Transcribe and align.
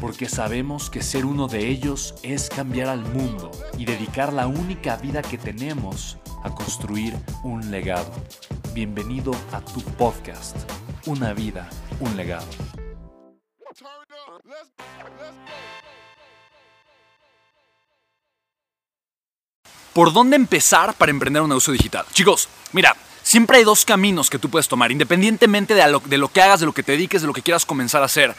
porque 0.00 0.28
sabemos 0.28 0.90
que 0.90 1.02
ser 1.02 1.24
uno 1.24 1.48
de 1.48 1.68
ellos 1.68 2.14
es 2.22 2.48
cambiar 2.48 2.88
al 2.88 3.00
mundo 3.00 3.50
y 3.78 3.84
dedicar 3.84 4.32
la 4.32 4.46
única 4.46 4.96
vida 4.96 5.22
que 5.22 5.38
tenemos 5.38 6.18
a 6.44 6.50
construir 6.54 7.16
un 7.42 7.70
legado. 7.70 8.12
Bienvenido 8.72 9.32
a 9.52 9.60
tu 9.60 9.80
podcast, 9.82 10.56
Una 11.06 11.32
vida, 11.32 11.68
un 12.00 12.16
legado. 12.16 12.46
¿Por 19.92 20.12
dónde 20.12 20.36
empezar 20.36 20.92
para 20.94 21.10
emprender 21.10 21.40
un 21.42 21.48
negocio 21.48 21.72
digital? 21.72 22.04
Chicos, 22.12 22.48
mira, 22.72 22.94
siempre 23.22 23.58
hay 23.58 23.64
dos 23.64 23.84
caminos 23.86 24.28
que 24.28 24.38
tú 24.38 24.50
puedes 24.50 24.68
tomar, 24.68 24.92
independientemente 24.92 25.74
de 25.74 25.90
lo, 25.90 26.00
de 26.00 26.18
lo 26.18 26.28
que 26.28 26.42
hagas, 26.42 26.60
de 26.60 26.66
lo 26.66 26.72
que 26.72 26.82
te 26.82 26.92
dediques, 26.92 27.22
de 27.22 27.26
lo 27.26 27.32
que 27.32 27.40
quieras 27.40 27.64
comenzar 27.64 28.02
a 28.02 28.06
hacer. 28.06 28.34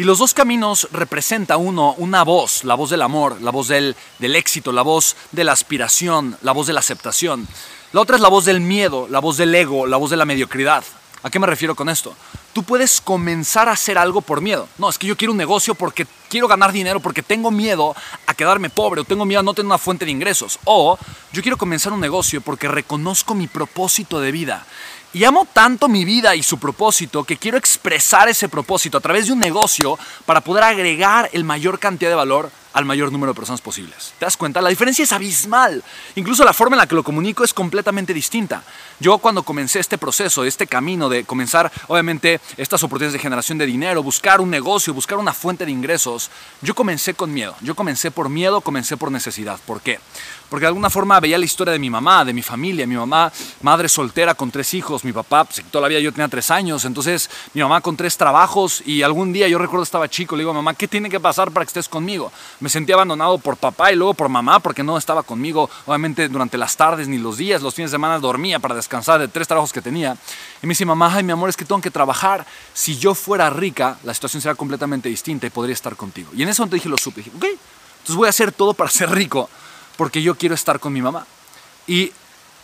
Y 0.00 0.04
los 0.04 0.18
dos 0.18 0.32
caminos 0.32 0.88
representa 0.92 1.58
uno 1.58 1.92
una 1.98 2.24
voz, 2.24 2.64
la 2.64 2.74
voz 2.74 2.88
del 2.88 3.02
amor, 3.02 3.42
la 3.42 3.50
voz 3.50 3.68
del, 3.68 3.94
del 4.18 4.34
éxito, 4.34 4.72
la 4.72 4.80
voz 4.80 5.14
de 5.30 5.44
la 5.44 5.52
aspiración, 5.52 6.38
la 6.40 6.52
voz 6.52 6.68
de 6.68 6.72
la 6.72 6.80
aceptación. 6.80 7.46
La 7.92 8.00
otra 8.00 8.16
es 8.16 8.22
la 8.22 8.30
voz 8.30 8.46
del 8.46 8.62
miedo, 8.62 9.08
la 9.10 9.18
voz 9.18 9.36
del 9.36 9.54
ego, 9.54 9.86
la 9.86 9.98
voz 9.98 10.08
de 10.08 10.16
la 10.16 10.24
mediocridad. 10.24 10.84
¿A 11.22 11.28
qué 11.28 11.38
me 11.38 11.46
refiero 11.46 11.74
con 11.74 11.90
esto? 11.90 12.16
Tú 12.54 12.62
puedes 12.62 12.98
comenzar 13.02 13.68
a 13.68 13.72
hacer 13.72 13.98
algo 13.98 14.22
por 14.22 14.40
miedo. 14.40 14.66
No, 14.78 14.88
es 14.88 14.96
que 14.96 15.06
yo 15.06 15.18
quiero 15.18 15.32
un 15.32 15.38
negocio 15.38 15.74
porque 15.74 16.06
quiero 16.30 16.48
ganar 16.48 16.72
dinero, 16.72 17.00
porque 17.00 17.22
tengo 17.22 17.50
miedo 17.50 17.94
a 18.26 18.32
quedarme 18.32 18.70
pobre 18.70 19.02
o 19.02 19.04
tengo 19.04 19.26
miedo 19.26 19.40
a 19.40 19.42
no 19.42 19.52
tener 19.52 19.66
una 19.66 19.76
fuente 19.76 20.06
de 20.06 20.12
ingresos. 20.12 20.58
O 20.64 20.98
yo 21.30 21.42
quiero 21.42 21.58
comenzar 21.58 21.92
un 21.92 22.00
negocio 22.00 22.40
porque 22.40 22.68
reconozco 22.68 23.34
mi 23.34 23.48
propósito 23.48 24.18
de 24.18 24.32
vida 24.32 24.64
y 25.12 25.24
amo 25.24 25.46
tanto 25.52 25.88
mi 25.88 26.04
vida 26.04 26.36
y 26.36 26.42
su 26.42 26.58
propósito 26.58 27.24
que 27.24 27.36
quiero 27.36 27.58
expresar 27.58 28.28
ese 28.28 28.48
propósito 28.48 28.98
a 28.98 29.00
través 29.00 29.26
de 29.26 29.32
un 29.32 29.40
negocio 29.40 29.98
para 30.24 30.40
poder 30.40 30.64
agregar 30.64 31.28
el 31.32 31.44
mayor 31.44 31.78
cantidad 31.78 32.10
de 32.10 32.16
valor 32.16 32.50
al 32.72 32.84
mayor 32.84 33.10
número 33.10 33.32
de 33.32 33.36
personas 33.36 33.60
posibles. 33.60 34.14
¿Te 34.18 34.24
das 34.24 34.36
cuenta? 34.36 34.60
La 34.60 34.68
diferencia 34.68 35.02
es 35.02 35.12
abismal. 35.12 35.82
Incluso 36.14 36.44
la 36.44 36.52
forma 36.52 36.76
en 36.76 36.78
la 36.78 36.86
que 36.86 36.94
lo 36.94 37.02
comunico 37.02 37.42
es 37.42 37.52
completamente 37.52 38.14
distinta. 38.14 38.62
Yo 39.00 39.18
cuando 39.18 39.42
comencé 39.42 39.80
este 39.80 39.98
proceso, 39.98 40.44
este 40.44 40.66
camino 40.66 41.08
de 41.08 41.24
comenzar, 41.24 41.70
obviamente, 41.88 42.40
estas 42.56 42.82
oportunidades 42.82 43.14
de 43.14 43.18
generación 43.18 43.58
de 43.58 43.66
dinero, 43.66 44.02
buscar 44.02 44.40
un 44.40 44.50
negocio, 44.50 44.94
buscar 44.94 45.18
una 45.18 45.32
fuente 45.32 45.64
de 45.64 45.72
ingresos, 45.72 46.30
yo 46.62 46.74
comencé 46.74 47.14
con 47.14 47.32
miedo. 47.32 47.56
Yo 47.60 47.74
comencé 47.74 48.10
por 48.10 48.28
miedo, 48.28 48.60
comencé 48.60 48.96
por 48.96 49.10
necesidad. 49.10 49.58
¿Por 49.66 49.80
qué? 49.80 49.98
Porque 50.50 50.64
de 50.64 50.68
alguna 50.68 50.90
forma 50.90 51.20
veía 51.20 51.38
la 51.38 51.44
historia 51.44 51.72
de 51.72 51.78
mi 51.78 51.88
mamá, 51.88 52.24
de 52.24 52.32
mi 52.32 52.42
familia, 52.42 52.84
mi 52.84 52.96
mamá, 52.96 53.32
madre 53.62 53.88
soltera 53.88 54.34
con 54.34 54.50
tres 54.50 54.74
hijos, 54.74 55.04
mi 55.04 55.12
papá, 55.12 55.44
pues, 55.44 55.64
toda 55.70 55.82
la 55.82 55.88
vida 55.88 56.00
yo 56.00 56.10
tenía 56.10 56.26
tres 56.26 56.50
años, 56.50 56.84
entonces 56.84 57.30
mi 57.54 57.62
mamá 57.62 57.80
con 57.80 57.96
tres 57.96 58.16
trabajos 58.16 58.82
y 58.84 59.02
algún 59.02 59.32
día 59.32 59.46
yo 59.46 59.58
recuerdo 59.58 59.84
estaba 59.84 60.08
chico, 60.08 60.34
le 60.34 60.42
digo, 60.42 60.52
mamá, 60.52 60.74
¿qué 60.74 60.88
tiene 60.88 61.08
que 61.08 61.20
pasar 61.20 61.52
para 61.52 61.64
que 61.64 61.68
estés 61.68 61.88
conmigo? 61.88 62.32
Me 62.58 62.68
sentí 62.68 62.90
abandonado 62.90 63.38
por 63.38 63.56
papá 63.56 63.92
y 63.92 63.96
luego 63.96 64.14
por 64.14 64.28
mamá 64.28 64.58
porque 64.58 64.82
no 64.82 64.98
estaba 64.98 65.22
conmigo, 65.22 65.70
obviamente 65.86 66.28
durante 66.28 66.58
las 66.58 66.76
tardes 66.76 67.06
ni 67.06 67.18
los 67.18 67.36
días, 67.36 67.62
los 67.62 67.72
fines 67.72 67.92
de 67.92 67.94
semana 67.94 68.18
dormía 68.18 68.58
para 68.58 68.74
descansar 68.74 69.20
de 69.20 69.28
tres 69.28 69.46
trabajos 69.46 69.72
que 69.72 69.80
tenía. 69.80 70.16
Y 70.62 70.66
me 70.66 70.72
dice, 70.72 70.84
mamá, 70.84 71.14
ay, 71.14 71.22
mi 71.22 71.30
amor, 71.30 71.48
es 71.48 71.56
que 71.56 71.64
tengo 71.64 71.80
que 71.80 71.92
trabajar. 71.92 72.44
Si 72.74 72.98
yo 72.98 73.14
fuera 73.14 73.48
rica, 73.50 73.98
la 74.02 74.14
situación 74.14 74.42
sería 74.42 74.56
completamente 74.56 75.08
distinta 75.08 75.46
y 75.46 75.50
podría 75.50 75.74
estar 75.74 75.94
contigo. 75.94 76.30
Y 76.34 76.42
en 76.42 76.48
ese 76.48 76.60
momento 76.60 76.74
dije, 76.74 76.88
lo 76.88 76.98
supe, 76.98 77.20
dije, 77.20 77.30
ok, 77.36 77.44
entonces 77.44 78.16
voy 78.16 78.26
a 78.26 78.30
hacer 78.30 78.50
todo 78.50 78.74
para 78.74 78.90
ser 78.90 79.10
rico 79.10 79.48
porque 80.00 80.22
yo 80.22 80.34
quiero 80.34 80.54
estar 80.54 80.80
con 80.80 80.94
mi 80.94 81.02
mamá. 81.02 81.26
Y 81.86 82.10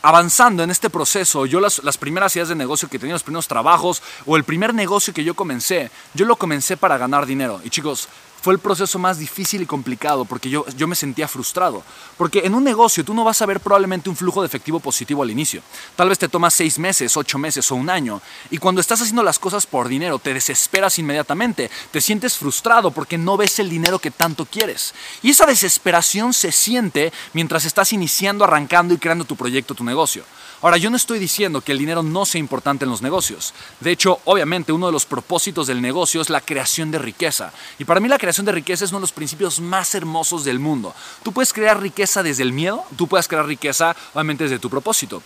avanzando 0.01 0.63
en 0.63 0.71
este 0.71 0.89
proceso, 0.89 1.45
yo 1.45 1.61
las, 1.61 1.85
las, 1.85 1.99
primeras 1.99 2.35
ideas 2.35 2.49
de 2.49 2.55
negocio 2.55 2.89
que 2.89 2.99
tenía, 2.99 3.13
los 3.13 3.23
primeros 3.23 3.47
trabajos 3.47 4.03
o 4.25 4.39
el 4.39 4.45
primer 4.45 4.73
negocio 4.73 5.13
que 5.13 5.23
yo 5.23 5.35
comencé, 5.35 5.91
yo 6.15 6.25
lo 6.25 6.37
comencé 6.37 6.79
para 6.79 6.97
ganar 6.97 7.27
dinero. 7.27 7.61
Y 7.63 7.69
chicos, 7.69 8.09
fue 8.47 8.55
el 8.55 8.61
proceso 8.61 9.01
más 9.01 9.19
difícil 9.19 9.62
y 9.62 9.67
complicado 9.67 10.25
porque 10.25 10.49
yo, 10.49 10.65
yo 10.77 10.87
me 10.87 10.95
sentía 10.95 11.27
frustrado. 11.27 11.83
Porque 12.17 12.43
en 12.45 12.55
un 12.55 12.62
negocio 12.62 13.05
tú 13.05 13.12
no 13.12 13.25
vas 13.25 13.43
a 13.43 13.47
ver 13.47 13.59
probablemente 13.59 14.09
un 14.09 14.15
flujo 14.15 14.41
de 14.41 14.47
efectivo 14.47 14.79
positivo 14.79 15.25
al 15.25 15.33
inicio. 15.33 15.62
Tal 15.97 16.09
vez 16.09 16.17
te 16.17 16.29
toma 16.29 16.49
seis 16.49 16.79
meses, 16.79 17.17
ocho 17.17 17.39
meses 17.39 17.73
o 17.73 17.75
un 17.75 17.91
año. 17.91 18.23
Y 18.53 18.59
cuando 18.59 18.81
estás 18.81 19.03
haciendo 19.03 19.25
las 19.25 19.41
cosas 19.41 19.67
por 19.67 19.89
dinero, 19.89 20.21
te 20.21 20.33
desesperas 20.33 20.97
inmediatamente. 21.01 21.73
Te 21.91 22.01
sientes 22.01 22.37
frustrado 22.37 22.93
porque 22.93 23.19
no 23.19 23.37
ves 23.37 23.59
el 23.59 23.69
dinero 23.69 23.99
que 23.99 24.12
tanto 24.12 24.47
quieres. 24.47 24.95
Y 25.23 25.31
esa 25.31 25.45
desesperación 25.45 26.33
se 26.33 26.53
siente 26.53 27.12
mientras 27.33 27.65
estás 27.65 27.93
iniciando, 27.93 28.45
arrancando 28.45 28.95
y 28.95 28.99
creando 28.99 29.25
tu 29.25 29.35
proyecto, 29.35 29.75
tu 29.75 29.83
negocio. 29.83 30.23
Ahora, 30.62 30.78
yo 30.78 30.89
no 30.89 30.97
estoy 30.97 31.19
diciendo 31.19 31.61
que 31.61 31.72
el 31.72 31.78
dinero 31.78 32.03
no 32.03 32.25
sea 32.25 32.39
importante 32.39 32.84
en 32.84 32.91
los 32.91 33.03
negocios. 33.03 33.53
De 33.81 33.91
hecho, 33.91 34.21
obviamente, 34.25 34.72
uno 34.72 34.87
de 34.87 34.93
los 34.93 35.05
propósitos 35.05 35.67
del 35.67 35.83
negocio 35.83 36.21
es 36.21 36.31
la 36.31 36.41
creación 36.41 36.91
de 36.91 36.99
riqueza. 36.99 37.53
Y 37.78 37.84
para 37.84 38.00
mí 38.00 38.09
la 38.09 38.19
creación 38.19 38.47
de 38.47 38.53
riqueza 38.53 38.84
es 38.84 38.91
uno 38.91 39.00
de 39.00 39.05
los 39.05 39.12
principios 39.12 39.61
más 39.61 39.94
hermosos 39.94 40.44
del 40.44 40.59
mundo. 40.59 40.94
Tú 41.22 41.33
puedes 41.33 41.53
crear 41.53 41.81
riqueza 41.81 42.22
desde 42.22 42.43
el 42.43 42.53
miedo, 42.53 42.84
tú 42.97 43.06
puedes 43.06 43.28
crear 43.28 43.47
riqueza, 43.47 43.94
obviamente, 44.15 44.44
desde 44.44 44.59
tu 44.59 44.71
propósito. 44.71 45.22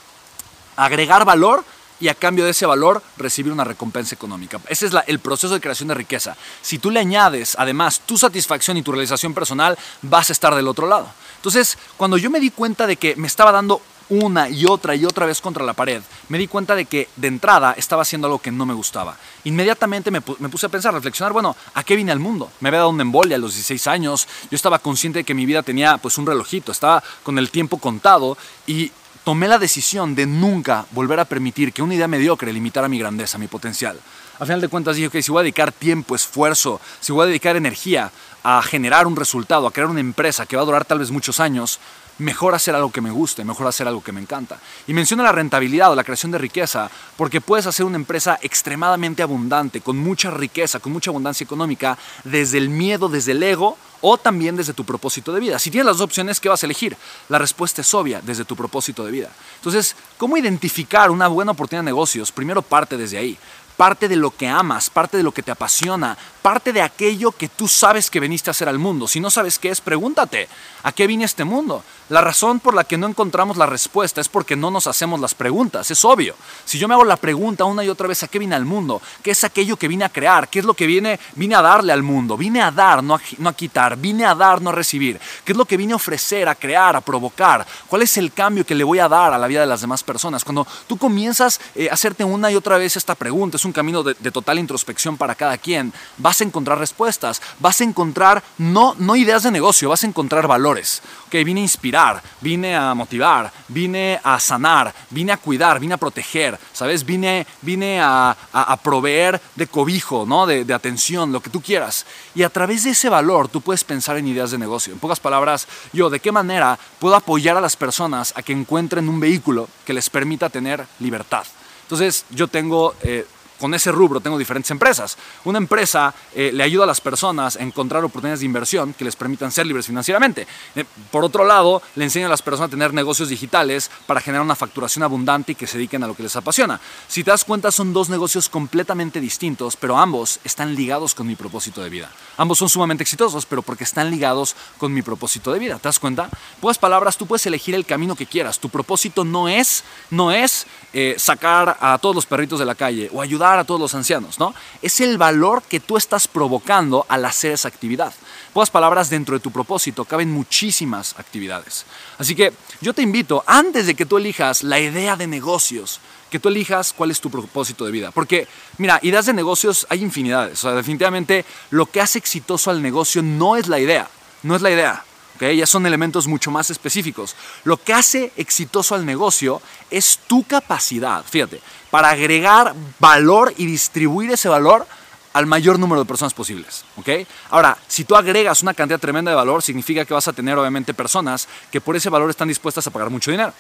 Agregar 0.77 1.25
valor 1.25 1.65
y 2.01 2.09
a 2.09 2.15
cambio 2.15 2.45
de 2.45 2.51
ese 2.51 2.67
valor 2.67 3.03
recibir 3.17 3.53
una 3.53 3.63
recompensa 3.63 4.15
económica. 4.15 4.59
Ese 4.69 4.87
es 4.87 4.93
el 5.07 5.21
proceso 5.21 5.55
de 5.55 5.61
creación 5.61 5.89
de 5.89 5.95
riqueza. 5.95 6.37
Si 6.63 6.79
tú 6.79 6.91
le 6.91 6.99
añades 6.99 7.55
además 7.59 8.01
tu 8.05 8.19
satisfacción 8.19 8.77
y 8.79 8.83
tu 8.83 8.91
realización 8.91 9.35
personal, 9.35 9.79
vas 10.03 10.31
a 10.31 10.33
estar 10.33 10.55
del 10.55 10.67
otro 10.67 10.89
lado. 10.89 11.09
Entonces, 11.37 11.79
cuando 11.97 12.17
yo 12.17 12.31
me 12.31 12.41
di 12.41 12.51
cuenta 12.51 12.87
de 12.87 12.97
que 12.97 13.15
me 13.17 13.27
estaba 13.27 13.53
dando 13.53 13.81
una 14.11 14.49
y 14.49 14.67
otra 14.67 14.95
y 14.95 15.05
otra 15.05 15.25
vez 15.25 15.41
contra 15.41 15.65
la 15.65 15.73
pared, 15.73 16.03
me 16.29 16.39
di 16.39 16.47
cuenta 16.47 16.75
de 16.75 16.85
que 16.85 17.09
de 17.17 17.29
entrada 17.29 17.75
estaba 17.77 18.03
haciendo 18.03 18.27
algo 18.27 18.41
que 18.41 18.51
no 18.51 18.67
me 18.67 18.75
gustaba. 18.75 19.17
Inmediatamente 19.45 20.11
me, 20.11 20.21
puse 20.21 20.67
a 20.67 20.69
pensar, 20.69 20.93
a 20.93 20.99
reflexionar, 20.99 21.33
bueno, 21.33 21.57
¿a 21.75 21.83
qué 21.83 21.97
vine 21.97 22.13
al 22.13 22.19
mundo? 22.19 22.51
Me 22.61 22.69
había 22.69 22.81
dado 22.81 22.91
una 22.91 23.03
embolia 23.03 23.37
a 23.37 23.41
los 23.41 23.55
16 23.55 23.87
años, 23.87 24.29
yo 24.51 24.57
estaba 24.57 24.79
consciente 24.79 25.21
de 25.21 25.25
que 25.25 25.35
mi 25.35 25.47
vida 25.47 25.63
tenía 25.63 25.97
pues 25.99 26.19
un 26.19 26.27
relojito, 26.27 26.73
estaba 26.73 27.03
con 27.23 27.39
el 27.39 27.51
tiempo 27.51 27.79
contado 27.79 28.37
y 28.67 28.93
tomé 29.25 29.49
la 29.49 29.59
decisión 29.59 30.15
de 30.15 30.27
nunca 30.27 30.87
volver 30.91 31.21
a 31.21 31.25
permitir 31.25 31.73
que 31.73 31.83
una 31.83 31.95
idea 31.95 32.09
mediocre 32.09 32.53
limitara 32.53 32.89
mi 32.89 32.99
grandeza, 32.99 33.39
mi 33.39 33.47
potencial. 33.47 33.99
A 34.39 34.47
final 34.47 34.61
de 34.63 34.69
cuentas 34.69 34.97
dije, 34.97 35.11
que 35.11 35.23
si 35.23 35.31
voy 35.31 35.41
a 35.41 35.43
dedicar 35.43 35.71
tiempo, 35.71 36.15
esfuerzo, 36.15 36.81
si 37.01 37.13
voy 37.13 37.25
a 37.25 37.27
dedicar 37.27 37.57
energía 37.57 38.11
a 38.43 38.63
generar 38.63 39.07
un 39.07 39.15
resultado, 39.15 39.67
a 39.67 39.71
crear 39.71 39.91
una 39.91 40.01
empresa 40.01 40.47
que 40.47 40.57
va 40.57 40.63
a 40.63 40.65
durar 40.65 40.87
tal 40.87 40.99
vez 40.99 41.11
muchos 41.11 41.41
años, 41.41 41.79
mejor 42.21 42.55
hacer 42.55 42.75
algo 42.75 42.93
que 42.93 43.01
me 43.01 43.11
guste, 43.11 43.45
mejor 43.45 43.67
hacer 43.67 43.89
algo 43.89 44.03
que 44.03 44.13
me 44.13 44.21
encanta. 44.21 44.59
Y 44.87 44.95
menciona 44.95 45.23
la 45.23 45.33
rentabilidad 45.33 45.91
o 45.91 45.95
la 45.95 46.05
creación 46.05 46.33
de 46.33 46.39
riqueza, 46.39 46.91
porque 47.17 47.41
puedes 47.41 47.67
hacer 47.67 47.85
una 47.87 47.97
empresa 47.97 48.39
extremadamente 48.43 49.23
abundante, 49.23 49.81
con 49.81 49.99
mucha 49.99 50.31
riqueza, 50.31 50.81
con 50.81 50.93
mucha 50.93 51.11
abundancia 51.11 51.45
económica, 51.45 51.99
desde 52.25 52.59
el 52.59 52.69
miedo, 52.69 53.09
desde 53.09 53.33
el 53.33 53.43
ego 53.43 53.77
o 54.03 54.17
también 54.17 54.57
desde 54.57 54.73
tu 54.73 54.85
propósito 54.85 55.33
de 55.33 55.41
vida. 55.41 55.59
Si 55.59 55.71
tienes 55.71 55.87
las 55.87 55.99
dos 55.99 56.07
opciones, 56.07 56.41
¿qué 56.41 56.49
vas 56.49 56.63
a 56.63 56.67
elegir? 56.67 56.97
La 57.29 57.39
respuesta 57.39 57.83
es 57.83 57.95
obvia, 57.95 58.21
desde 58.23 58.45
tu 58.45 58.57
propósito 58.57 59.05
de 59.05 59.13
vida. 59.13 59.29
Entonces, 59.57 59.97
¿cómo 60.17 60.37
identificar 60.37 61.11
una 61.11 61.29
buena 61.29 61.53
oportunidad 61.53 61.83
de 61.83 61.91
negocios? 61.91 62.33
Primero 62.33 62.63
parte 62.63 62.97
desde 62.97 63.19
ahí 63.19 63.39
parte 63.81 64.09
de 64.09 64.17
lo 64.17 64.31
que 64.31 64.47
amas, 64.47 64.91
parte 64.91 65.17
de 65.17 65.23
lo 65.23 65.33
que 65.33 65.43
te 65.43 65.51
apasiona, 65.51 66.15
parte 66.43 66.71
de 66.71 66.83
aquello 66.83 67.33
que 67.33 67.49
tú 67.49 67.67
sabes 67.67 68.11
que 68.11 68.21
viniste 68.21 68.51
a 68.51 68.53
hacer 68.53 68.69
al 68.69 68.79
mundo. 68.79 69.09
Si 69.09 69.21
no 69.21 69.31
sabes 69.31 69.59
qué 69.59 69.71
es, 69.71 69.81
pregúntate, 69.81 70.51
¿a 70.83 70.93
qué 70.93 71.07
vine 71.07 71.25
este 71.25 71.45
mundo? 71.45 71.83
La 72.11 72.21
razón 72.21 72.59
por 72.59 72.75
la 72.75 72.83
que 72.83 72.99
no 72.99 73.07
encontramos 73.07 73.57
la 73.57 73.67
respuesta 73.67 74.21
es 74.21 74.29
porque 74.29 74.57
no 74.57 74.73
nos 74.73 74.89
hacemos 74.89 75.21
las 75.21 75.33
preguntas, 75.33 75.93
es 75.93 76.05
obvio. 76.05 76.35
Si 76.65 76.77
yo 76.77 76.89
me 76.89 76.95
hago 76.95 77.05
la 77.05 77.17
pregunta 77.17 77.65
una 77.65 77.85
y 77.85 77.89
otra 77.89 78.09
vez, 78.09 78.25
¿a 78.25 78.27
qué 78.27 78.41
vine 78.41 78.57
al 78.57 78.65
mundo? 78.65 79.01
¿Qué 79.23 79.31
es 79.31 79.45
aquello 79.45 79.77
que 79.77 79.87
vine 79.87 80.05
a 80.05 80.09
crear? 80.09 80.49
¿Qué 80.49 80.59
es 80.59 80.65
lo 80.65 80.75
que 80.75 80.87
vine, 80.87 81.21
vine 81.37 81.55
a 81.55 81.63
darle 81.63 81.93
al 81.93 82.03
mundo? 82.03 82.37
Vine 82.37 82.63
a 82.63 82.73
dar, 82.73 83.01
no 83.05 83.15
a, 83.15 83.21
no 83.39 83.49
a 83.49 83.53
quitar, 83.53 83.97
vine 83.97 84.27
a 84.27 84.35
dar, 84.35 84.61
no 84.61 84.71
a 84.71 84.73
recibir. 84.73 85.21
¿Qué 85.45 85.53
es 85.53 85.57
lo 85.57 85.65
que 85.65 85.77
vine 85.77 85.93
a 85.93 85.97
ofrecer, 85.97 86.49
a 86.49 86.57
crear, 86.57 86.97
a 86.97 87.01
provocar? 87.01 87.65
¿Cuál 87.87 88.03
es 88.03 88.17
el 88.17 88.33
cambio 88.33 88.67
que 88.67 88.75
le 88.75 88.83
voy 88.83 88.99
a 88.99 89.09
dar 89.09 89.33
a 89.33 89.39
la 89.39 89.47
vida 89.47 89.61
de 89.61 89.69
las 89.69 89.83
demás 89.83 90.03
personas? 90.03 90.43
Cuando 90.43 90.67
tú 90.89 90.99
comienzas 90.99 91.61
eh, 91.77 91.89
a 91.91 91.95
hacerte 91.95 92.25
una 92.25 92.51
y 92.51 92.57
otra 92.57 92.77
vez 92.77 92.97
esta 92.97 93.15
pregunta, 93.15 93.57
es 93.57 93.65
un 93.65 93.73
camino 93.73 94.03
de, 94.03 94.15
total 94.33 94.59
introspección 94.59 95.17
para 95.17 95.37
cada 95.37 95.59
quien, 95.59 95.93
vas 96.19 96.41
a 96.41 96.45
encontrar 96.45 96.77
respuestas, 96.77 97.41
vas 97.61 97.81
a 97.81 97.85
encontrar 97.85 98.43
no, 98.59 98.97
no 98.99 99.15
ideas 99.15 99.45
de 99.45 99.53
negocio, 99.53 99.91
vas 99.91 100.03
a 100.03 100.09
encontrar 100.09 100.49
valores. 100.49 101.03
Okay, 101.29 101.45
vine 101.45 101.61
a 101.61 101.63
inspirar, 101.63 102.00
vine 102.41 102.77
a 102.77 102.95
motivar, 102.95 103.53
vine 103.69 104.21
a 104.23 104.39
sanar, 104.41 104.93
vine 105.11 105.33
a 105.33 105.37
cuidar, 105.37 105.79
vine 105.79 105.95
a 105.95 105.97
proteger, 105.97 106.59
¿sabes? 106.73 107.05
Vine, 107.05 107.47
vine 107.63 108.01
a, 108.01 108.37
proveer 108.83 109.41
de 109.55 109.67
cobijo, 109.67 110.25
¿no? 110.27 110.47
De, 110.47 110.73
atención, 110.73 111.33
lo 111.33 111.41
que 111.41 111.51
tú 111.51 111.61
quieras. 111.61 112.07
Y 112.35 112.43
a 112.43 112.51
través 112.51 112.85
de 112.85 112.91
ese 112.91 113.09
valor 113.09 113.49
tú 113.49 113.61
puedes 113.61 113.85
pensar 113.85 114.17
en 114.17 114.29
ideas 114.29 114.51
de 114.51 114.59
negocio. 114.59 114.93
En 114.93 114.99
pocas 114.99 115.21
palabras, 115.21 115.67
yo, 115.93 116.11
¿de 116.11 116.21
qué 116.21 116.33
manera 116.33 116.79
puedo 116.99 117.15
apoyar 117.17 117.57
a 117.57 117.61
las 117.61 117.77
personas 117.77 118.33
a 118.37 118.43
que 118.43 118.53
encuentren 118.53 119.09
un 119.09 119.21
vehículo 119.21 119.69
que 119.85 119.95
les 119.95 120.09
permita 120.09 120.49
tener 120.49 120.87
libertad? 121.01 121.45
Entonces, 121.83 122.25
yo 122.31 122.47
tengo 122.49 122.95
eh, 123.03 123.27
con 123.61 123.75
ese 123.75 123.93
rubro 123.93 124.21
tengo 124.21 124.39
diferentes 124.39 124.71
empresas. 124.71 125.17
Una 125.45 125.59
empresa 125.59 126.15
eh, 126.35 126.51
le 126.53 126.63
ayuda 126.63 126.85
a 126.85 126.87
las 126.87 127.01
personas 127.01 127.57
a 127.57 127.63
encontrar 127.63 128.03
oportunidades 128.05 128.41
de 128.41 128.47
inversión 128.47 128.95
que 128.95 129.05
les 129.05 129.15
permitan 129.15 129.53
ser 129.53 129.67
libres 129.67 129.87
financieramente. 129.87 130.47
Eh, 130.75 130.85
por 131.11 131.25
otro 131.25 131.45
lado, 131.45 131.83
le 131.95 132.05
enseña 132.05 132.27
a 132.27 132.31
las 132.31 132.43
personas 132.43 132.69
a 132.69 132.71
tener 132.71 132.95
negocios 132.95 133.29
digitales 133.29 133.91
para 134.07 134.21
generar 134.21 134.45
una 134.45 134.57
facturación 134.57 135.03
abundante 135.03 135.53
y 135.53 135.55
que 135.55 135.67
se 135.67 135.79
dediquen 135.79 136.03
a 136.03 136.07
lo 136.07 136.17
que 136.17 136.23
les 136.23 136.35
apasiona. 136.35 136.81
Si 137.07 137.23
te 137.23 137.31
das 137.31 137.45
cuenta, 137.45 137.71
son 137.71 137.93
dos 137.93 138.09
negocios 138.09 138.49
completamente 138.49 139.21
distintos, 139.21 139.77
pero 139.77 139.99
ambos 139.99 140.41
están 140.45 140.75
ligados 140.75 141.15
con 141.15 141.27
mi 141.27 141.37
propósito 141.37 141.83
de 141.83 141.91
vida. 141.91 142.11
Ambos 142.39 142.59
son 142.59 142.69
sumamente 142.69 143.03
exitosos, 143.03 143.45
pero 143.45 143.63
porque 143.63 143.85
están 143.85 144.11
ligados 144.11 144.57
con 144.79 144.93
mi 144.93 145.03
propósito 145.03 145.53
de 145.53 145.59
vida. 145.59 145.77
¿Te 145.77 145.89
das 145.89 145.99
cuenta? 145.99 146.31
Pues 146.61 146.79
palabras, 146.79 147.17
tú 147.17 147.27
puedes 147.27 147.45
elegir 147.47 147.75
el 147.75 147.85
camino 147.85 148.17
que 148.17 148.27
quieras. 148.27 148.59
Tu 148.59 148.69
propósito 148.69 149.25
no 149.25 149.49
es, 149.49 149.85
no 150.11 150.33
es 150.33 150.67
eh, 150.93 151.15
sacar 151.19 151.77
a 151.81 151.99
todos 151.99 152.15
los 152.15 152.27
perritos 152.27 152.59
de 152.59 152.65
la 152.65 152.75
calle 152.75 153.11
o 153.13 153.21
ayudar 153.21 153.50
a 153.59 153.65
todos 153.65 153.81
los 153.81 153.95
ancianos, 153.95 154.39
¿no? 154.39 154.55
Es 154.83 155.01
el 155.01 155.19
valor 155.19 155.63
que 155.63 155.81
tú 155.81 155.97
estás 155.97 156.29
provocando 156.29 157.05
al 157.09 157.25
hacer 157.25 157.53
esa 157.53 157.69
actividad. 157.69 158.13
Pocas 158.53 158.71
palabras, 158.71 159.11
dentro 159.11 159.35
de 159.35 159.41
tu 159.41 159.51
propósito 159.51 160.05
caben 160.05 160.31
muchísimas 160.31 161.19
actividades. 161.19 161.87
Así 162.19 162.35
que 162.35 162.53
yo 162.81 162.93
te 162.95 163.03
invito, 163.03 163.45
antes 163.47 163.87
de 163.87 163.95
que 163.95 164.07
tú 164.07 164.19
elijas 164.19 164.63
la 164.63 164.81
idea 164.81 165.17
de 165.17 165.27
negocios, 165.27 166.01
que 166.31 166.39
tú 166.39 166.49
elijas 166.49 166.93
cuál 166.93 167.11
es 167.11 167.21
tu 167.21 167.31
propósito 167.31 167.85
de 167.85 167.91
vida. 167.91 168.11
Porque, 168.13 168.47
mira, 168.79 168.99
ideas 169.03 169.27
de 169.27 169.33
negocios 169.33 169.87
hay 169.91 170.03
infinidades. 170.03 170.65
O 170.65 170.69
sea, 170.69 170.73
definitivamente 170.73 171.45
lo 171.71 171.87
que 171.87 172.01
hace 172.01 172.19
exitoso 172.19 172.71
al 172.71 172.81
negocio 172.81 173.23
no 173.23 173.57
es 173.57 173.69
la 173.69 173.79
idea, 173.81 174.09
no 174.43 174.57
es 174.57 174.63
la 174.63 174.71
idea. 174.71 175.05
Ya 175.41 175.67
son 175.67 175.87
elementos 175.87 176.27
mucho 176.27 176.51
más 176.51 176.71
específicos. 176.71 177.35
Lo 177.65 177.77
que 177.77 177.95
hace 177.95 178.33
exitoso 178.37 178.95
al 178.95 179.07
negocio 179.07 179.63
es 179.91 180.19
tu 180.27 180.45
capacidad, 180.45 181.25
fíjate, 181.25 181.61
para 181.91 182.11
agregar 182.11 182.75
valor 182.99 183.55
y 183.57 183.67
distribuir 183.67 184.31
ese 184.31 184.49
valor 184.49 184.87
al 185.33 185.47
mayor 185.47 185.79
número 185.79 186.01
de 186.01 186.07
personas 186.07 186.35
posibles. 186.35 186.85
¿ok? 186.97 187.09
Ahora, 187.51 187.77
si 187.89 188.05
tú 188.05 188.17
agregas 188.17 188.63
una 188.63 188.75
cantidad 188.75 188.99
tremenda 189.01 189.31
de 189.31 189.37
valor, 189.37 189.63
significa 189.63 190.05
que 190.05 190.15
vas 190.15 190.29
a 190.29 190.33
tener 190.33 190.59
obviamente 190.59 190.95
personas 190.95 191.49
que 191.71 191.81
por 191.81 191.97
ese 191.97 192.11
valor 192.11 192.31
están 192.31 192.49
dispuestas 192.49 192.87
a 192.87 192.91
pagar 192.91 193.11
mucho 193.11 193.31
dinero. 193.31 193.53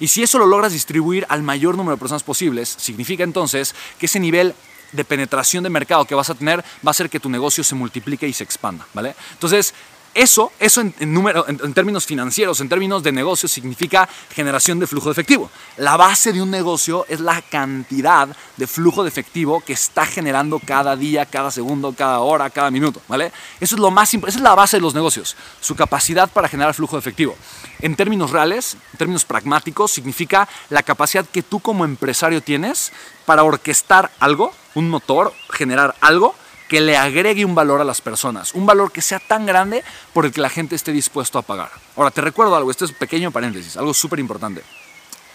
Y 0.00 0.08
si 0.08 0.22
eso 0.22 0.38
lo 0.38 0.46
logras 0.46 0.72
distribuir 0.72 1.26
al 1.28 1.42
mayor 1.42 1.76
número 1.76 1.96
de 1.96 2.00
personas 2.00 2.22
posibles, 2.22 2.74
significa 2.78 3.24
entonces 3.24 3.74
que 3.98 4.06
ese 4.06 4.20
nivel 4.20 4.54
de 4.92 5.04
penetración 5.04 5.64
de 5.64 5.70
mercado 5.70 6.04
que 6.04 6.14
vas 6.14 6.30
a 6.30 6.34
tener 6.34 6.60
va 6.60 6.88
a 6.88 6.90
hacer 6.90 7.10
que 7.10 7.20
tu 7.20 7.28
negocio 7.28 7.64
se 7.64 7.74
multiplique 7.74 8.28
y 8.28 8.32
se 8.32 8.44
expanda, 8.44 8.86
¿vale? 8.92 9.14
Entonces, 9.32 9.74
eso, 10.14 10.52
eso 10.60 10.80
en, 10.80 10.94
número, 11.12 11.46
en, 11.48 11.74
términos 11.74 12.06
financieros, 12.06 12.60
en 12.60 12.68
términos 12.68 13.02
de 13.02 13.12
negocio, 13.12 13.48
significa 13.48 14.08
generación 14.32 14.78
de 14.78 14.86
flujo 14.86 15.08
de 15.08 15.12
efectivo. 15.12 15.50
La 15.76 15.96
base 15.96 16.32
de 16.32 16.40
un 16.40 16.50
negocio 16.50 17.04
es 17.08 17.20
la 17.20 17.42
cantidad 17.42 18.28
de 18.56 18.66
flujo 18.66 19.02
de 19.02 19.08
efectivo 19.08 19.60
que 19.60 19.72
está 19.72 20.06
generando 20.06 20.60
cada 20.64 20.94
día, 20.94 21.26
cada 21.26 21.50
segundo, 21.50 21.94
cada 21.96 22.20
hora, 22.20 22.48
cada 22.50 22.70
minuto. 22.70 23.00
¿vale? 23.08 23.32
Eso 23.60 23.74
es 23.74 23.80
lo 23.80 23.90
más 23.90 24.14
es 24.14 24.40
la 24.40 24.54
base 24.54 24.76
de 24.76 24.82
los 24.82 24.94
negocios, 24.94 25.36
su 25.60 25.74
capacidad 25.74 26.30
para 26.30 26.48
generar 26.48 26.74
flujo 26.74 26.96
de 26.96 27.00
efectivo. 27.00 27.36
En 27.80 27.96
términos 27.96 28.30
reales, 28.30 28.76
en 28.92 28.98
términos 28.98 29.24
pragmáticos, 29.24 29.90
significa 29.90 30.48
la 30.70 30.82
capacidad 30.82 31.26
que 31.26 31.42
tú 31.42 31.58
como 31.58 31.84
empresario 31.84 32.40
tienes 32.40 32.92
para 33.26 33.42
orquestar 33.42 34.12
algo, 34.20 34.52
un 34.74 34.88
motor, 34.88 35.32
generar 35.50 35.96
algo 36.00 36.34
que 36.68 36.80
le 36.80 36.96
agregue 36.96 37.44
un 37.44 37.54
valor 37.54 37.80
a 37.80 37.84
las 37.84 38.00
personas, 38.00 38.54
un 38.54 38.66
valor 38.66 38.90
que 38.90 39.02
sea 39.02 39.18
tan 39.18 39.46
grande 39.46 39.84
por 40.12 40.24
el 40.24 40.32
que 40.32 40.40
la 40.40 40.48
gente 40.48 40.74
esté 40.74 40.92
dispuesto 40.92 41.38
a 41.38 41.42
pagar. 41.42 41.70
Ahora, 41.96 42.10
te 42.10 42.20
recuerdo 42.20 42.56
algo, 42.56 42.70
esto 42.70 42.84
es 42.84 42.92
pequeño 42.92 43.30
paréntesis, 43.30 43.76
algo 43.76 43.92
súper 43.92 44.18
importante. 44.18 44.62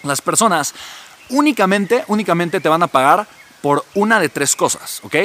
Las 0.03 0.21
personas 0.21 0.73
únicamente, 1.29 2.03
únicamente 2.07 2.59
te 2.59 2.69
van 2.69 2.83
a 2.83 2.87
pagar 2.87 3.27
por 3.61 3.85
una 3.93 4.19
de 4.19 4.29
tres 4.29 4.55
cosas, 4.55 5.01
¿ok? 5.03 5.15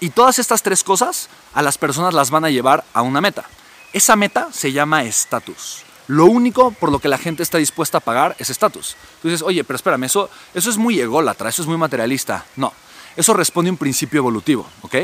Y 0.00 0.10
todas 0.10 0.38
estas 0.38 0.62
tres 0.62 0.82
cosas 0.82 1.28
a 1.54 1.62
las 1.62 1.78
personas 1.78 2.14
las 2.14 2.30
van 2.30 2.44
a 2.44 2.50
llevar 2.50 2.84
a 2.92 3.02
una 3.02 3.20
meta. 3.20 3.44
Esa 3.92 4.16
meta 4.16 4.48
se 4.52 4.72
llama 4.72 5.04
estatus. 5.04 5.84
Lo 6.08 6.26
único 6.26 6.72
por 6.72 6.90
lo 6.90 6.98
que 6.98 7.08
la 7.08 7.18
gente 7.18 7.42
está 7.42 7.58
dispuesta 7.58 7.98
a 7.98 8.00
pagar 8.00 8.34
es 8.38 8.50
estatus. 8.50 8.96
Tú 9.20 9.28
dices, 9.28 9.42
oye, 9.42 9.62
pero 9.62 9.76
espérame, 9.76 10.04
eso, 10.04 10.28
eso 10.52 10.70
es 10.70 10.76
muy 10.76 10.98
ególatra, 11.00 11.48
eso 11.48 11.62
es 11.62 11.68
muy 11.68 11.76
materialista. 11.76 12.44
No, 12.56 12.72
eso 13.16 13.34
responde 13.34 13.68
a 13.68 13.72
un 13.72 13.78
principio 13.78 14.18
evolutivo, 14.18 14.66
¿ok? 14.82 14.96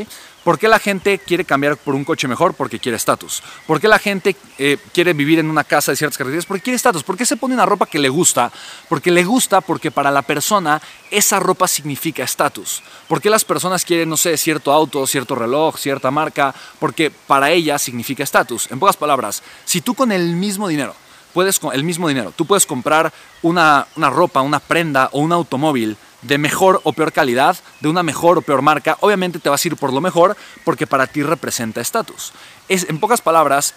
¿Por 0.45 0.59
qué 0.59 0.67
la 0.67 0.79
gente 0.79 1.19
quiere 1.19 1.45
cambiar 1.45 1.77
por 1.77 1.95
un 1.95 2.05
coche 2.05 2.27
mejor? 2.27 2.55
Porque 2.55 2.79
quiere 2.79 2.97
estatus. 2.97 3.43
¿Por 3.67 3.81
qué 3.81 3.89
la 3.89 3.99
gente 3.99 4.35
eh, 4.57 4.79
quiere 4.95 5.13
vivir 5.13 5.39
en 5.41 5.51
una 5.51 5.63
casa 5.63 5.93
de 5.93 5.97
ciertas 5.97 6.17
características? 6.17 6.49
Porque 6.49 6.63
quiere 6.63 6.77
estatus. 6.77 7.03
¿Por 7.03 7.19
qué 7.19 7.27
se 7.27 7.37
pone 7.37 7.53
una 7.53 7.67
ropa 7.67 7.85
que 7.85 7.99
le 7.99 8.09
gusta? 8.09 8.51
Porque 8.89 9.11
le 9.11 9.25
gusta 9.25 9.61
porque 9.61 9.91
para 9.91 10.11
la 10.11 10.23
persona 10.23 10.81
esa 11.11 11.39
ropa 11.39 11.69
significa 11.69 12.23
estatus. 12.23 12.83
¿Por 13.09 13.21
qué 13.21 13.29
las 13.29 13.45
personas 13.45 13.85
quieren, 13.85 14.09
no 14.09 14.17
sé, 14.17 14.39
cierto 14.39 14.73
auto, 14.73 15.07
cierto 15.07 15.35
reloj, 15.35 15.77
cierta 15.77 16.11
marca? 16.11 16.55
Porque 16.79 17.11
para 17.11 17.51
ella 17.51 17.79
significa 17.79 18.23
estatus. 18.23 18.71
En 18.71 18.79
pocas 18.79 18.97
palabras, 18.97 19.43
si 19.67 19.83
tú 19.83 19.95
con 19.95 20.13
el 20.13 20.35
mismo 20.35 20.69
dinero 20.69 20.95
puedes, 21.35 21.61
el 21.75 21.85
mismo 21.85 22.09
dinero, 22.09 22.33
tú 22.35 22.47
puedes 22.47 22.65
comprar 22.65 23.13
una, 23.43 23.87
una 23.97 24.09
ropa, 24.09 24.41
una 24.41 24.61
prenda 24.61 25.11
o 25.13 25.21
un 25.21 25.33
automóvil 25.33 25.97
de 26.23 26.39
mejor 26.39 26.81
o 26.85 26.93
peor 26.93 27.13
calidad, 27.13 27.57
de 27.81 27.89
una 27.89 28.03
mejor 28.03 28.39
o 28.39 28.43
peor 28.43 28.63
marca, 28.63 28.97
obviamente 29.01 29.39
te 29.39 29.49
vas 29.49 29.65
a 29.65 29.69
ir 29.69 29.77
por 29.77 29.93
lo 29.93 30.01
mejor 30.01 30.37
porque 30.65 30.87
para 30.87 31.07
ti 31.07 31.23
representa 31.23 31.81
estatus. 31.81 32.33
En 32.69 32.99
pocas 32.99 33.21
palabras, 33.21 33.75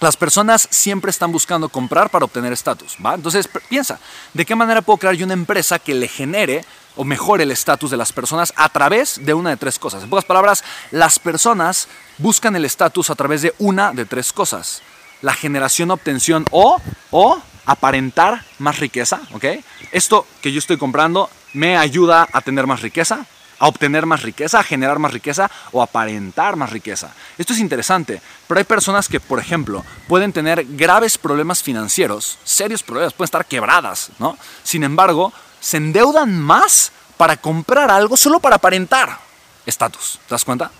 las 0.00 0.16
personas 0.16 0.68
siempre 0.70 1.10
están 1.10 1.32
buscando 1.32 1.68
comprar 1.68 2.10
para 2.10 2.26
obtener 2.26 2.52
estatus, 2.52 2.96
¿va? 3.04 3.14
Entonces 3.14 3.48
piensa, 3.68 3.98
¿de 4.34 4.44
qué 4.44 4.54
manera 4.54 4.82
puedo 4.82 4.98
crear 4.98 5.14
yo 5.14 5.24
una 5.24 5.34
empresa 5.34 5.78
que 5.78 5.94
le 5.94 6.06
genere 6.06 6.64
o 6.96 7.04
mejore 7.04 7.44
el 7.44 7.50
estatus 7.50 7.90
de 7.90 7.96
las 7.96 8.12
personas 8.12 8.52
a 8.56 8.68
través 8.68 9.24
de 9.24 9.32
una 9.32 9.50
de 9.50 9.56
tres 9.56 9.78
cosas? 9.78 10.02
En 10.02 10.10
pocas 10.10 10.26
palabras, 10.26 10.64
las 10.90 11.18
personas 11.18 11.88
buscan 12.18 12.54
el 12.56 12.64
estatus 12.64 13.08
a 13.10 13.14
través 13.14 13.42
de 13.42 13.54
una 13.58 13.92
de 13.92 14.04
tres 14.04 14.32
cosas. 14.32 14.82
La 15.22 15.32
generación, 15.32 15.90
obtención 15.90 16.44
o, 16.50 16.76
o 17.10 17.40
aparentar 17.66 18.44
más 18.58 18.78
riqueza, 18.78 19.20
¿ok? 19.32 19.44
Esto 19.92 20.26
que 20.40 20.52
yo 20.52 20.58
estoy 20.58 20.76
comprando 20.76 21.28
me 21.52 21.76
ayuda 21.76 22.28
a 22.32 22.40
tener 22.40 22.66
más 22.66 22.80
riqueza, 22.80 23.26
a 23.58 23.66
obtener 23.66 24.06
más 24.06 24.22
riqueza, 24.22 24.60
a 24.60 24.62
generar 24.62 24.98
más 24.98 25.12
riqueza 25.12 25.50
o 25.72 25.82
aparentar 25.82 26.56
más 26.56 26.70
riqueza. 26.70 27.12
Esto 27.38 27.52
es 27.52 27.58
interesante, 27.58 28.20
pero 28.46 28.58
hay 28.58 28.64
personas 28.64 29.08
que, 29.08 29.20
por 29.20 29.40
ejemplo, 29.40 29.84
pueden 30.08 30.32
tener 30.32 30.64
graves 30.64 31.18
problemas 31.18 31.62
financieros, 31.62 32.38
serios 32.44 32.82
problemas, 32.82 33.14
pueden 33.14 33.26
estar 33.26 33.46
quebradas, 33.46 34.10
¿no? 34.18 34.38
Sin 34.62 34.84
embargo, 34.84 35.32
se 35.60 35.78
endeudan 35.78 36.38
más 36.38 36.92
para 37.16 37.36
comprar 37.36 37.90
algo 37.90 38.16
solo 38.16 38.40
para 38.40 38.56
aparentar 38.56 39.18
estatus. 39.64 40.20
¿Te 40.28 40.34
das 40.34 40.44
cuenta? 40.44 40.70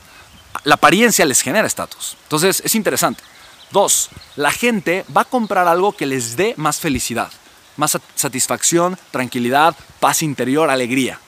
La 0.64 0.74
apariencia 0.74 1.24
les 1.24 1.40
genera 1.40 1.66
estatus. 1.66 2.16
Entonces, 2.24 2.62
es 2.64 2.74
interesante. 2.74 3.22
Dos, 3.70 4.10
la 4.36 4.50
gente 4.50 5.04
va 5.14 5.22
a 5.22 5.24
comprar 5.24 5.66
algo 5.68 5.92
que 5.92 6.06
les 6.06 6.36
dé 6.36 6.54
más 6.56 6.78
felicidad, 6.78 7.30
más 7.76 7.98
satisfacción, 8.14 8.98
tranquilidad, 9.10 9.74
paz 10.00 10.22
interior, 10.22 10.70
alegría. 10.70 11.20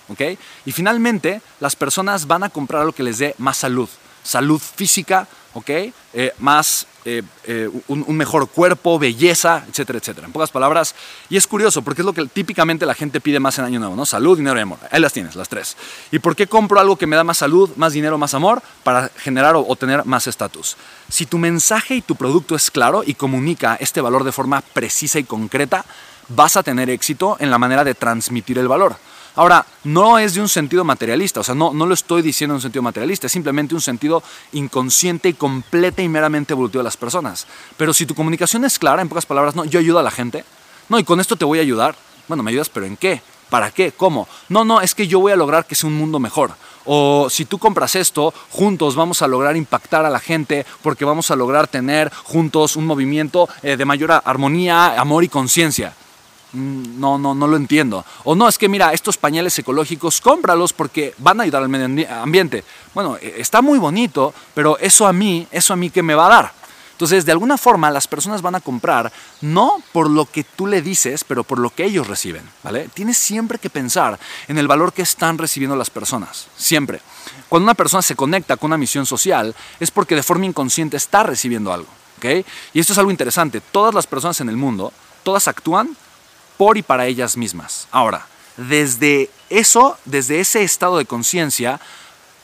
Y 0.64 0.72
finalmente, 0.72 1.42
las 1.60 1.76
personas 1.76 2.26
van 2.26 2.44
a 2.44 2.48
comprar 2.48 2.82
algo 2.82 2.94
que 2.94 3.02
les 3.02 3.18
dé 3.18 3.34
más 3.38 3.58
salud, 3.58 3.88
salud 4.22 4.60
física, 4.60 5.26
¿ok? 5.54 5.70
Eh, 5.70 6.32
más 6.38 6.86
eh, 7.10 7.22
eh, 7.44 7.70
un, 7.88 8.16
mejor 8.18 8.50
cuerpo, 8.50 8.98
belleza, 8.98 9.64
etcétera, 9.66 9.98
etcétera. 9.98 10.26
En 10.26 10.32
pocas 10.34 10.50
palabras, 10.50 10.94
y 11.30 11.38
es 11.38 11.46
curioso 11.46 11.80
porque 11.80 12.02
es 12.02 12.06
lo 12.06 12.12
que 12.12 12.26
típicamente 12.26 12.84
la 12.84 12.92
gente 12.92 13.18
pide 13.18 13.40
más 13.40 13.58
en 13.58 13.64
Año 13.64 13.78
Nuevo, 13.78 13.96
¿no? 13.96 14.04
Salud, 14.04 14.36
dinero 14.36 14.58
y 14.58 14.62
amor. 14.62 14.78
Ahí 14.90 15.00
las 15.00 15.14
tienes, 15.14 15.34
las 15.34 15.48
tres. 15.48 15.78
¿Y 16.12 16.18
por 16.18 16.36
qué 16.36 16.46
compro 16.46 16.78
algo 16.78 16.96
que 16.96 17.06
me 17.06 17.16
da 17.16 17.24
más 17.24 17.38
salud, 17.38 17.70
más 17.76 17.94
dinero, 17.94 18.18
más 18.18 18.34
amor? 18.34 18.60
Para 18.82 19.08
generar 19.16 19.56
o, 19.56 19.64
o 19.66 19.74
tener 19.76 20.04
más 20.04 20.26
estatus. 20.26 20.76
Si 21.08 21.24
tu 21.24 21.38
mensaje 21.38 21.94
y 21.94 22.02
tu 22.02 22.14
producto 22.14 22.54
es 22.54 22.70
claro 22.70 23.02
y 23.06 23.14
comunica 23.14 23.76
este 23.80 24.02
valor 24.02 24.22
de 24.22 24.32
forma 24.32 24.60
precisa 24.60 25.18
y 25.18 25.24
concreta, 25.24 25.86
vas 26.28 26.58
a 26.58 26.62
tener 26.62 26.90
éxito 26.90 27.38
en 27.40 27.50
la 27.50 27.56
manera 27.56 27.84
de 27.84 27.94
transmitir 27.94 28.58
el 28.58 28.68
valor. 28.68 28.96
Ahora, 29.38 29.64
no 29.84 30.18
es 30.18 30.34
de 30.34 30.40
un 30.40 30.48
sentido 30.48 30.82
materialista, 30.82 31.38
o 31.38 31.44
sea, 31.44 31.54
no, 31.54 31.72
no 31.72 31.86
lo 31.86 31.94
estoy 31.94 32.22
diciendo 32.22 32.54
en 32.54 32.56
un 32.56 32.60
sentido 32.60 32.82
materialista, 32.82 33.28
es 33.28 33.32
simplemente 33.32 33.72
un 33.72 33.80
sentido 33.80 34.20
inconsciente 34.50 35.28
y 35.28 35.34
completa 35.34 36.02
y 36.02 36.08
meramente 36.08 36.54
evolutivo 36.54 36.80
de 36.80 36.86
las 36.86 36.96
personas. 36.96 37.46
Pero 37.76 37.94
si 37.94 38.04
tu 38.04 38.16
comunicación 38.16 38.64
es 38.64 38.80
clara, 38.80 39.00
en 39.00 39.08
pocas 39.08 39.26
palabras, 39.26 39.54
no, 39.54 39.64
yo 39.64 39.78
ayudo 39.78 40.00
a 40.00 40.02
la 40.02 40.10
gente, 40.10 40.44
no, 40.88 40.98
y 40.98 41.04
con 41.04 41.20
esto 41.20 41.36
te 41.36 41.44
voy 41.44 41.60
a 41.60 41.62
ayudar. 41.62 41.94
Bueno, 42.26 42.42
¿me 42.42 42.50
ayudas, 42.50 42.68
pero 42.68 42.84
en 42.84 42.96
qué? 42.96 43.22
¿Para 43.48 43.70
qué? 43.70 43.92
¿Cómo? 43.92 44.26
No, 44.48 44.64
no, 44.64 44.80
es 44.80 44.92
que 44.96 45.06
yo 45.06 45.20
voy 45.20 45.30
a 45.30 45.36
lograr 45.36 45.66
que 45.66 45.76
sea 45.76 45.88
un 45.88 45.96
mundo 45.96 46.18
mejor. 46.18 46.50
O 46.84 47.28
si 47.30 47.44
tú 47.44 47.58
compras 47.58 47.94
esto, 47.94 48.34
juntos 48.50 48.96
vamos 48.96 49.22
a 49.22 49.28
lograr 49.28 49.56
impactar 49.56 50.04
a 50.04 50.10
la 50.10 50.18
gente 50.18 50.66
porque 50.82 51.04
vamos 51.04 51.30
a 51.30 51.36
lograr 51.36 51.68
tener 51.68 52.12
juntos 52.24 52.74
un 52.74 52.86
movimiento 52.86 53.48
eh, 53.62 53.76
de 53.76 53.84
mayor 53.84 54.20
armonía, 54.24 55.00
amor 55.00 55.22
y 55.22 55.28
conciencia. 55.28 55.94
Mm, 56.52 56.98
no, 56.98 57.18
no, 57.18 57.34
no 57.34 57.46
lo 57.46 57.56
entiendo. 57.56 58.04
O 58.24 58.34
no, 58.34 58.48
es 58.48 58.56
que 58.56 58.68
mira, 58.68 58.92
estos 58.92 59.18
pañales 59.18 59.58
ecológicos, 59.58 60.20
cómpralos 60.20 60.72
porque 60.72 61.14
van 61.18 61.40
a 61.40 61.42
ayudar 61.42 61.62
al 61.62 61.68
medio 61.68 62.08
ambiente. 62.10 62.64
Bueno, 62.94 63.16
e, 63.20 63.34
está 63.38 63.60
muy 63.60 63.78
bonito, 63.78 64.32
pero 64.54 64.78
eso 64.78 65.06
a 65.06 65.12
mí, 65.12 65.46
eso 65.50 65.72
a 65.72 65.76
mí 65.76 65.90
que 65.90 66.02
me 66.02 66.14
va 66.14 66.26
a 66.26 66.30
dar. 66.30 66.58
Entonces, 66.92 67.24
de 67.24 67.30
alguna 67.30 67.56
forma, 67.56 67.92
las 67.92 68.08
personas 68.08 68.42
van 68.42 68.56
a 68.56 68.60
comprar 68.60 69.12
no 69.40 69.80
por 69.92 70.10
lo 70.10 70.24
que 70.24 70.42
tú 70.42 70.66
le 70.66 70.82
dices, 70.82 71.22
pero 71.22 71.44
por 71.44 71.60
lo 71.60 71.70
que 71.70 71.84
ellos 71.84 72.08
reciben, 72.08 72.42
¿vale? 72.64 72.88
Tienes 72.92 73.16
siempre 73.16 73.58
que 73.58 73.70
pensar 73.70 74.18
en 74.48 74.58
el 74.58 74.66
valor 74.66 74.92
que 74.92 75.02
están 75.02 75.38
recibiendo 75.38 75.76
las 75.76 75.90
personas, 75.90 76.48
siempre. 76.56 77.00
Cuando 77.48 77.64
una 77.66 77.74
persona 77.74 78.02
se 78.02 78.16
conecta 78.16 78.56
con 78.56 78.70
una 78.70 78.78
misión 78.78 79.06
social, 79.06 79.54
es 79.78 79.92
porque 79.92 80.16
de 80.16 80.24
forma 80.24 80.46
inconsciente 80.46 80.96
está 80.96 81.22
recibiendo 81.22 81.72
algo, 81.72 81.86
¿ok? 82.16 82.44
Y 82.74 82.80
esto 82.80 82.94
es 82.94 82.98
algo 82.98 83.12
interesante. 83.12 83.60
Todas 83.60 83.94
las 83.94 84.08
personas 84.08 84.40
en 84.40 84.48
el 84.48 84.56
mundo, 84.56 84.92
todas 85.22 85.46
actúan 85.46 85.96
por 86.58 86.76
y 86.76 86.82
para 86.82 87.06
ellas 87.06 87.38
mismas. 87.38 87.88
Ahora, 87.90 88.26
desde 88.58 89.30
eso, 89.48 89.96
desde 90.04 90.40
ese 90.40 90.62
estado 90.62 90.98
de 90.98 91.06
conciencia, 91.06 91.80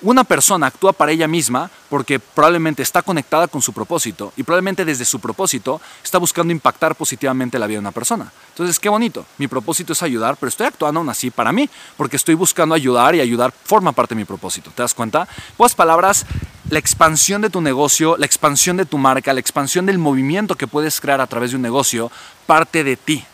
una 0.05 0.23
persona 0.23 0.67
actúa 0.67 0.93
para 0.93 1.13
ella 1.13 1.27
misma 1.27 1.71
porque 1.89 2.19
probablemente 2.19 2.83
está 2.83 3.01
conectada 3.01 3.49
con 3.49 3.63
su 3.63 3.73
propósito 3.73 4.33
y 4.37 4.43
probablemente 4.43 4.85
desde 4.85 5.05
su 5.05 5.19
propósito 5.19 5.81
está 6.03 6.19
buscando 6.19 6.53
impactar 6.53 6.95
positivamente 6.95 7.59
la 7.59 7.67
vida 7.67 7.77
de 7.77 7.81
una 7.81 7.93
persona. 7.93 8.31
Entonces, 8.51 8.79
qué 8.79 8.89
bonito. 8.89 9.25
Mi 9.39 9.49
propósito 9.49 9.95
es 9.95 10.03
ayudar, 10.03 10.37
pero 10.37 10.49
estoy 10.49 10.67
actuando 10.67 11.01
aún 11.01 11.09
así 11.09 11.31
para 11.31 11.53
mí 11.53 11.69
porque 11.97 12.17
estoy 12.17 12.35
buscando 12.35 12.75
ayudar 12.75 13.15
y 13.15 13.21
ayudar 13.21 13.53
forma 13.65 13.93
parte 13.93 14.15
de 14.15 14.21
mi 14.21 14.25
propósito. 14.25 14.71
¿Te 14.75 14.83
das 14.83 14.95
cuenta? 14.95 15.27
Pues 15.57 15.75
palabras, 15.75 16.27
la 16.69 16.79
expansión 16.79 17.41
de 17.41 17.51
tu 17.51 17.61
negocio, 17.61 18.17
la 18.19 18.27
expansión 18.27 18.77
de 18.77 18.85
tu 18.85 18.99
marca, 18.99 19.33
la 19.33 19.41
expansión 19.41 19.87
del 19.87 19.99
movimiento 19.99 20.55
que 20.55 20.67
puedes 20.67 21.01
crear 21.01 21.21
a 21.21 21.27
través 21.27 21.51
de 21.51 21.57
un 21.57 21.63
negocio 21.63 22.11
parte 22.47 22.85
de 22.85 22.97
ti. 22.97 23.25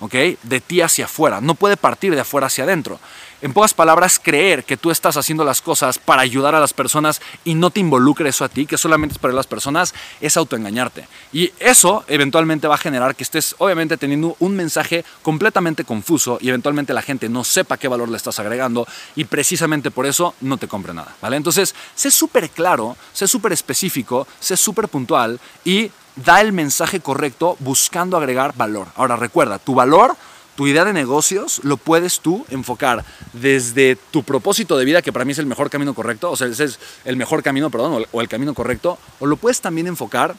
De 0.00 0.60
ti 0.60 0.80
hacia 0.82 1.06
afuera, 1.06 1.40
no 1.40 1.54
puede 1.54 1.76
partir 1.76 2.14
de 2.14 2.20
afuera 2.20 2.48
hacia 2.48 2.64
adentro. 2.64 2.98
En 3.40 3.52
pocas 3.52 3.74
palabras, 3.74 4.18
creer 4.18 4.64
que 4.64 4.76
tú 4.76 4.90
estás 4.90 5.16
haciendo 5.16 5.44
las 5.44 5.60
cosas 5.60 5.98
para 5.98 6.22
ayudar 6.22 6.54
a 6.54 6.60
las 6.60 6.72
personas 6.72 7.20
y 7.44 7.54
no 7.54 7.70
te 7.70 7.80
involucre 7.80 8.28
eso 8.28 8.44
a 8.44 8.48
ti, 8.48 8.64
que 8.64 8.78
solamente 8.78 9.14
es 9.14 9.18
para 9.18 9.34
las 9.34 9.46
personas, 9.46 9.94
es 10.20 10.36
autoengañarte. 10.36 11.06
Y 11.32 11.52
eso 11.58 12.04
eventualmente 12.08 12.68
va 12.68 12.76
a 12.76 12.78
generar 12.78 13.14
que 13.14 13.22
estés 13.22 13.54
obviamente 13.58 13.96
teniendo 13.96 14.36
un 14.40 14.56
mensaje 14.56 15.04
completamente 15.22 15.84
confuso 15.84 16.38
y 16.40 16.48
eventualmente 16.48 16.94
la 16.94 17.02
gente 17.02 17.28
no 17.28 17.44
sepa 17.44 17.76
qué 17.76 17.88
valor 17.88 18.08
le 18.08 18.16
estás 18.16 18.38
agregando 18.38 18.86
y 19.14 19.24
precisamente 19.24 19.90
por 19.90 20.06
eso 20.06 20.34
no 20.40 20.56
te 20.56 20.68
compre 20.68 20.94
nada, 20.94 21.14
¿vale? 21.20 21.36
Entonces, 21.36 21.74
sé 21.94 22.10
súper 22.10 22.50
claro, 22.50 22.96
sé 23.12 23.28
súper 23.28 23.52
específico, 23.52 24.26
sé 24.40 24.56
súper 24.56 24.88
puntual 24.88 25.38
y 25.64 25.90
da 26.16 26.40
el 26.40 26.52
mensaje 26.52 27.00
correcto 27.00 27.56
buscando 27.60 28.16
agregar 28.16 28.54
valor. 28.56 28.88
Ahora 28.96 29.16
recuerda, 29.16 29.58
tu 29.58 29.74
valor, 29.74 30.16
tu 30.56 30.66
idea 30.66 30.84
de 30.84 30.92
negocios, 30.92 31.60
lo 31.64 31.76
puedes 31.76 32.20
tú 32.20 32.46
enfocar 32.50 33.04
desde 33.32 33.96
tu 34.10 34.22
propósito 34.22 34.76
de 34.76 34.84
vida, 34.84 35.02
que 35.02 35.12
para 35.12 35.24
mí 35.24 35.32
es 35.32 35.38
el 35.38 35.46
mejor 35.46 35.70
camino 35.70 35.94
correcto, 35.94 36.30
o 36.30 36.36
sea, 36.36 36.46
ese 36.46 36.64
es 36.64 36.78
el 37.04 37.16
mejor 37.16 37.42
camino, 37.42 37.70
perdón, 37.70 38.04
o 38.12 38.20
el 38.20 38.28
camino 38.28 38.54
correcto, 38.54 38.98
o 39.18 39.26
lo 39.26 39.36
puedes 39.36 39.60
también 39.60 39.86
enfocar 39.86 40.36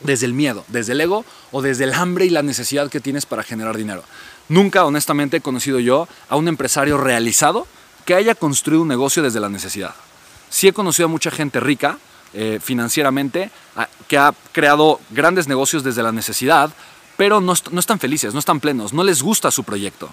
desde 0.00 0.26
el 0.26 0.34
miedo, 0.34 0.64
desde 0.68 0.92
el 0.92 1.00
ego 1.00 1.24
o 1.52 1.62
desde 1.62 1.84
el 1.84 1.94
hambre 1.94 2.26
y 2.26 2.30
la 2.30 2.42
necesidad 2.42 2.90
que 2.90 3.00
tienes 3.00 3.26
para 3.26 3.42
generar 3.42 3.76
dinero. 3.76 4.02
Nunca, 4.48 4.84
honestamente, 4.84 5.38
he 5.38 5.40
conocido 5.40 5.78
yo 5.80 6.08
a 6.28 6.36
un 6.36 6.48
empresario 6.48 6.98
realizado 6.98 7.66
que 8.04 8.14
haya 8.14 8.34
construido 8.34 8.82
un 8.82 8.88
negocio 8.88 9.22
desde 9.22 9.40
la 9.40 9.48
necesidad. 9.48 9.94
Sí 10.50 10.68
he 10.68 10.72
conocido 10.72 11.06
a 11.06 11.10
mucha 11.10 11.30
gente 11.30 11.60
rica, 11.60 11.98
eh, 12.34 12.58
financieramente, 12.62 13.50
que 14.08 14.18
ha 14.18 14.34
creado 14.52 15.00
grandes 15.10 15.48
negocios 15.48 15.82
desde 15.84 16.02
la 16.02 16.12
necesidad, 16.12 16.70
pero 17.16 17.40
no, 17.40 17.54
no 17.70 17.80
están 17.80 17.98
felices, 17.98 18.32
no 18.34 18.40
están 18.40 18.60
plenos, 18.60 18.92
no 18.92 19.04
les 19.04 19.22
gusta 19.22 19.50
su 19.50 19.64
proyecto. 19.64 20.10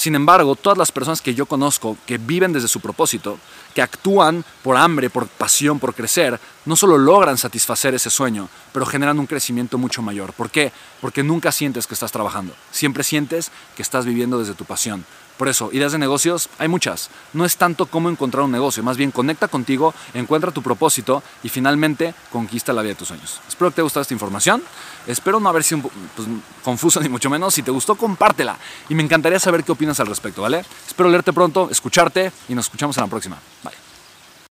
Sin 0.00 0.14
embargo, 0.14 0.56
todas 0.56 0.78
las 0.78 0.92
personas 0.92 1.20
que 1.20 1.34
yo 1.34 1.44
conozco 1.44 1.96
que 2.06 2.16
viven 2.16 2.54
desde 2.54 2.68
su 2.68 2.80
propósito, 2.80 3.38
que 3.74 3.82
actúan 3.82 4.44
por 4.62 4.78
hambre, 4.78 5.10
por 5.10 5.26
pasión, 5.28 5.78
por 5.78 5.94
crecer, 5.94 6.40
no 6.64 6.76
solo 6.76 6.98
logran 6.98 7.38
satisfacer 7.38 7.94
ese 7.94 8.10
sueño, 8.10 8.48
pero 8.72 8.86
generan 8.86 9.18
un 9.18 9.26
crecimiento 9.26 9.78
mucho 9.78 10.02
mayor. 10.02 10.32
¿Por 10.32 10.50
qué? 10.50 10.72
Porque 11.00 11.22
nunca 11.22 11.52
sientes 11.52 11.86
que 11.86 11.94
estás 11.94 12.12
trabajando, 12.12 12.54
siempre 12.70 13.04
sientes 13.04 13.50
que 13.76 13.82
estás 13.82 14.04
viviendo 14.04 14.38
desde 14.38 14.54
tu 14.54 14.64
pasión. 14.64 15.04
Por 15.40 15.48
eso, 15.48 15.70
ideas 15.72 15.92
de 15.92 15.96
negocios 15.96 16.50
hay 16.58 16.68
muchas. 16.68 17.08
No 17.32 17.46
es 17.46 17.56
tanto 17.56 17.86
cómo 17.86 18.10
encontrar 18.10 18.44
un 18.44 18.52
negocio, 18.52 18.82
más 18.82 18.98
bien 18.98 19.10
conecta 19.10 19.48
contigo, 19.48 19.94
encuentra 20.12 20.50
tu 20.50 20.60
propósito 20.60 21.22
y 21.42 21.48
finalmente 21.48 22.14
conquista 22.30 22.74
la 22.74 22.82
vida 22.82 22.90
de 22.90 22.96
tus 22.96 23.08
sueños. 23.08 23.40
Espero 23.48 23.70
que 23.70 23.76
te 23.76 23.80
haya 23.80 23.84
gustado 23.84 24.02
esta 24.02 24.12
información. 24.12 24.62
Espero 25.06 25.40
no 25.40 25.48
haber 25.48 25.64
sido 25.64 25.90
pues, 26.14 26.28
confuso 26.62 27.00
ni 27.00 27.08
mucho 27.08 27.30
menos. 27.30 27.54
Si 27.54 27.62
te 27.62 27.70
gustó, 27.70 27.94
compártela. 27.94 28.58
Y 28.90 28.94
me 28.94 29.02
encantaría 29.02 29.38
saber 29.38 29.64
qué 29.64 29.72
opinas 29.72 29.98
al 29.98 30.08
respecto, 30.08 30.42
¿vale? 30.42 30.62
Espero 30.86 31.08
leerte 31.08 31.32
pronto, 31.32 31.70
escucharte 31.70 32.30
y 32.50 32.54
nos 32.54 32.66
escuchamos 32.66 32.98
en 32.98 33.04
la 33.04 33.08
próxima. 33.08 33.38
Bye. 33.64 33.89